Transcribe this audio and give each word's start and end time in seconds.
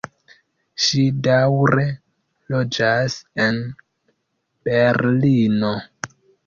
Ŝi 0.85 1.01
daŭre 1.27 1.85
loĝas 2.55 3.21
en 3.45 3.63
Berlino. 4.69 5.77